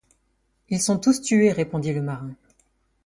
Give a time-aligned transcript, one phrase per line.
[0.69, 2.33] Ils sont tous tués, répondit le marin.